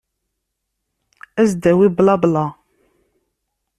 Ad 1.39 1.45
as-d-tawi 1.47 1.87
blabla. 1.97 2.45